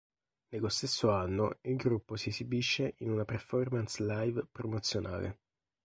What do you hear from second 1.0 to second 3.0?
anno, il gruppo si esibisce